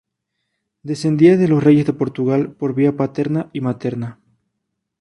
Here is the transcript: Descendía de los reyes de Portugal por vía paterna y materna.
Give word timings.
Descendía 0.81 1.37
de 1.37 1.47
los 1.47 1.63
reyes 1.63 1.85
de 1.85 1.93
Portugal 1.93 2.53
por 2.53 2.73
vía 2.73 2.97
paterna 2.97 3.51
y 3.53 3.61
materna. 3.61 4.19